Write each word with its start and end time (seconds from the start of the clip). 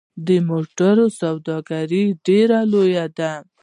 د 0.27 0.29
موټرو 0.49 1.05
سوداګري 1.19 2.03
ډیره 2.25 2.59
لویه 2.71 3.05
ده 3.17 3.31